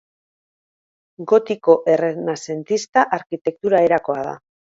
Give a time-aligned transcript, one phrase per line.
[1.31, 4.35] Gotiko Errenazentista arkitektura erakoa da.